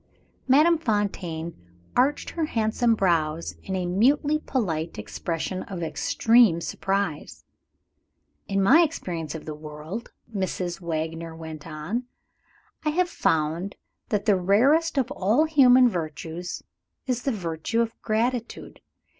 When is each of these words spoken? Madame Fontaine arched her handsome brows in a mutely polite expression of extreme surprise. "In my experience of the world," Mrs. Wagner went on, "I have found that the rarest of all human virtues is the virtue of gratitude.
Madame 0.47 0.79
Fontaine 0.79 1.53
arched 1.95 2.31
her 2.31 2.45
handsome 2.45 2.95
brows 2.95 3.55
in 3.61 3.75
a 3.75 3.85
mutely 3.85 4.39
polite 4.39 4.97
expression 4.97 5.61
of 5.61 5.83
extreme 5.83 6.59
surprise. 6.59 7.45
"In 8.47 8.63
my 8.63 8.81
experience 8.81 9.35
of 9.35 9.45
the 9.45 9.53
world," 9.53 10.11
Mrs. 10.35 10.81
Wagner 10.81 11.35
went 11.35 11.67
on, 11.67 12.05
"I 12.83 12.89
have 12.89 13.11
found 13.11 13.75
that 14.09 14.25
the 14.25 14.37
rarest 14.41 14.97
of 14.97 15.11
all 15.11 15.45
human 15.45 15.87
virtues 15.87 16.63
is 17.05 17.21
the 17.21 17.31
virtue 17.31 17.79
of 17.81 17.93
gratitude. 18.01 18.81